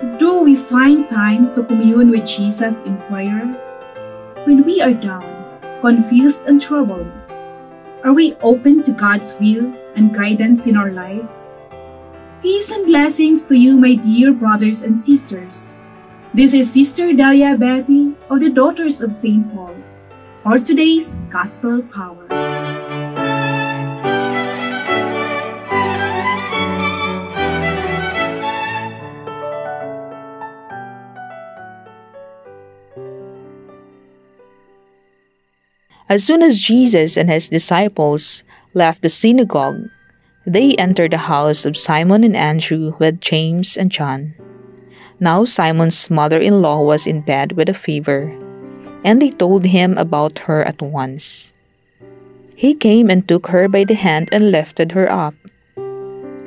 [0.00, 3.44] Do we find time to commune with Jesus in prayer?
[4.46, 7.12] When we are down, confused, and troubled,
[8.02, 11.28] are we open to God's will and guidance in our life?
[12.40, 15.74] Peace and blessings to you, my dear brothers and sisters.
[16.32, 19.54] This is Sister Dalia Betty of the Daughters of St.
[19.54, 19.76] Paul
[20.38, 22.49] for today's Gospel Power.
[36.10, 38.42] As soon as Jesus and his disciples
[38.74, 39.86] left the synagogue,
[40.44, 44.34] they entered the house of Simon and Andrew with James and John.
[45.20, 48.34] Now Simon's mother in law was in bed with a fever,
[49.06, 51.52] and they told him about her at once.
[52.56, 55.38] He came and took her by the hand and lifted her up.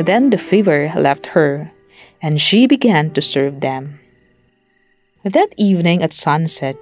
[0.00, 1.70] Then the fever left her,
[2.22, 4.00] and she began to serve them.
[5.22, 6.80] That evening at sunset,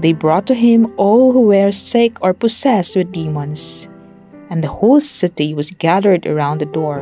[0.00, 3.88] they brought to him all who were sick or possessed with demons,
[4.48, 7.00] and the whole city was gathered around the door.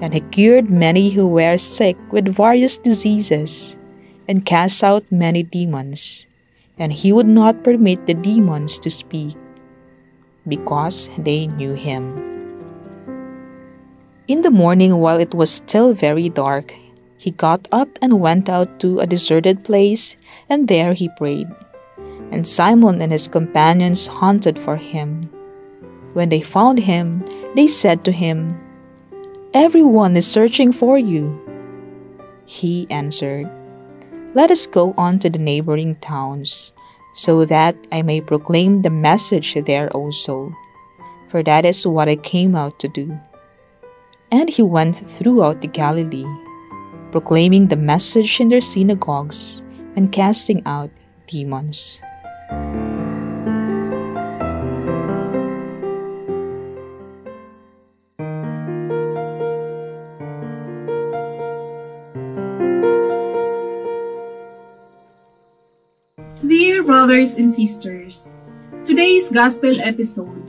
[0.00, 3.76] And he cured many who were sick with various diseases,
[4.28, 6.26] and cast out many demons,
[6.78, 9.36] and he would not permit the demons to speak,
[10.48, 12.12] because they knew him.
[14.28, 16.74] In the morning, while it was still very dark,
[17.16, 20.16] he got up and went out to a deserted place,
[20.48, 21.48] and there he prayed
[22.30, 25.30] and Simon and his companions hunted for him.
[26.14, 27.24] When they found him,
[27.54, 28.58] they said to him,
[29.54, 31.40] Everyone is searching for you.
[32.46, 33.48] He answered,
[34.34, 36.72] Let us go on to the neighboring towns,
[37.14, 40.54] so that I may proclaim the message there also,
[41.28, 43.18] for that is what I came out to do.
[44.30, 46.26] And he went throughout the Galilee,
[47.12, 49.62] proclaiming the message in their synagogues
[49.96, 50.90] and casting out
[51.26, 52.02] demons.
[66.46, 68.36] Dear brothers and sisters,
[68.84, 70.46] today's Gospel episode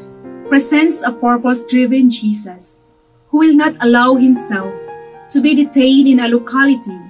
[0.47, 2.85] presents a purpose driven Jesus
[3.29, 4.73] who will not allow himself
[5.29, 7.01] to be detained in a locality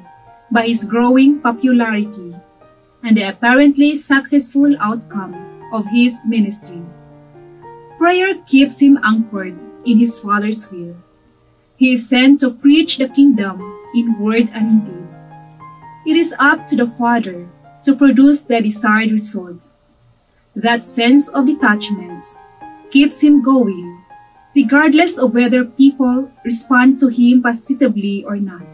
[0.50, 2.27] by his growing popularity
[3.04, 5.36] and the apparently successful outcome
[5.72, 6.82] of his ministry.
[7.98, 10.96] Prayer keeps him anchored in his Father's will.
[11.78, 13.62] He is sent to preach the kingdom
[13.94, 15.08] in word and in deed.
[16.06, 17.48] It is up to the Father
[17.84, 19.68] to produce the desired result.
[20.56, 22.24] That sense of detachment
[22.92, 24.02] keeps him going,
[24.56, 28.66] regardless of whether people respond to him positively or not.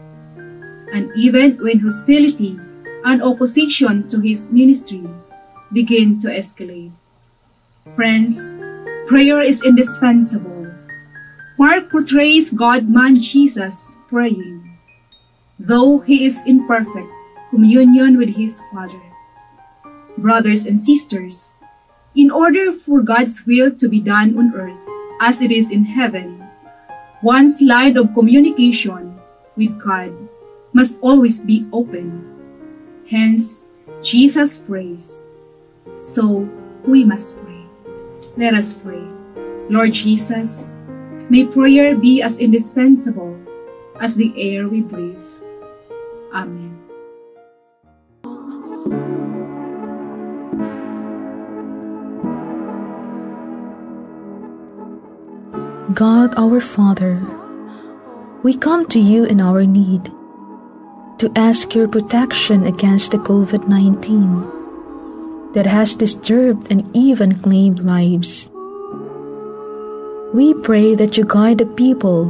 [0.92, 2.58] And even when hostility
[3.04, 5.04] and opposition to his ministry
[5.72, 6.92] begin to escalate.
[7.94, 8.56] Friends,
[9.06, 10.72] prayer is indispensable.
[11.58, 14.78] Mark portrays God-man Jesus praying,
[15.58, 17.08] though he is in perfect
[17.50, 19.00] communion with his Father.
[20.18, 21.54] Brothers and sisters,
[22.16, 24.82] in order for God's will to be done on earth
[25.20, 26.42] as it is in heaven,
[27.22, 29.18] one's line of communication
[29.56, 30.10] with God
[30.72, 32.33] must always be open.
[33.06, 33.64] Hence,
[34.02, 35.24] Jesus prays.
[35.96, 36.48] So,
[36.86, 37.66] we must pray.
[38.36, 39.04] Let us pray.
[39.68, 40.76] Lord Jesus,
[41.28, 43.38] may prayer be as indispensable
[44.00, 45.22] as the air we breathe.
[46.32, 46.80] Amen.
[55.94, 57.22] God our Father,
[58.42, 60.10] we come to you in our need
[61.24, 68.50] to ask your protection against the COVID 19 that has disturbed and even claimed lives.
[70.34, 72.28] We pray that you guide the people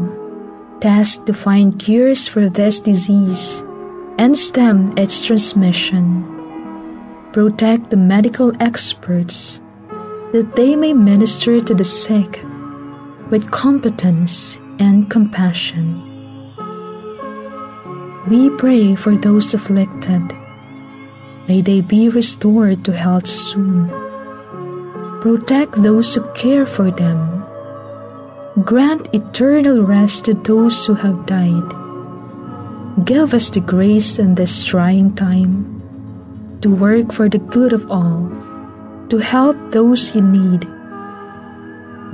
[0.79, 3.65] tasked to find cures for this disease
[4.17, 6.23] and stem its transmission.
[7.33, 9.61] Protect the medical experts
[10.31, 12.45] that they may minister to the sick
[13.29, 16.14] with competence and compassion.
[18.29, 20.23] We pray for those afflicted.
[21.49, 23.89] May they be restored to health soon.
[25.21, 27.45] Protect those who care for them.
[28.65, 31.69] Grant eternal rest to those who have died.
[33.05, 35.71] Give us the grace in this trying time
[36.63, 38.33] to work for the good of all,
[39.11, 40.65] to help those in need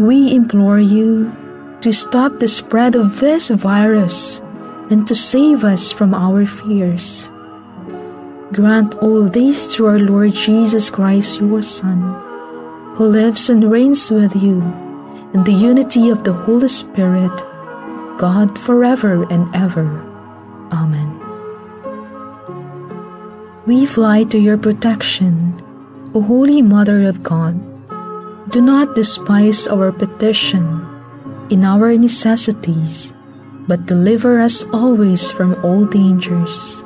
[0.01, 1.31] we implore you
[1.83, 4.41] to stop the spread of this virus
[4.91, 7.31] and to save us from our fears.
[8.53, 12.03] Grant all this through our Lord Jesus Christ, your Son,
[12.99, 14.59] who lives and reigns with you
[15.33, 17.31] in the unity of the Holy Spirit,
[18.19, 19.87] God forever and ever.
[20.75, 21.15] Amen.
[23.67, 25.55] We fly to your protection,
[26.13, 27.55] O Holy Mother of God.
[28.51, 30.83] Do not despise our petition
[31.49, 33.15] in our necessities
[33.71, 36.83] but deliver us always from all dangers.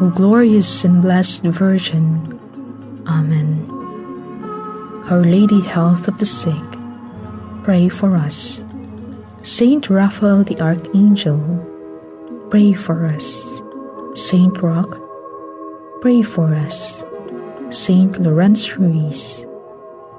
[0.00, 2.16] O glorious and blessed Virgin.
[3.06, 3.68] Amen.
[5.12, 6.64] Our Lady Health of the Sick,
[7.62, 8.64] pray for us.
[9.42, 11.36] Saint Raphael the Archangel,
[12.48, 13.60] pray for us.
[14.14, 14.96] Saint Roch,
[16.00, 17.04] pray for us.
[17.68, 19.44] Saint Lawrence Ruiz,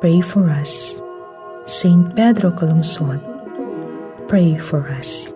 [0.02, 1.02] pray for us.
[1.66, 3.26] Saint Pedro Calungsod,
[4.28, 5.34] pray for us.